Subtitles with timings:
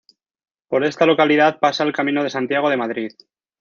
[0.67, 3.11] Por esta localidad pasa el Camino de Santiago de Madrid.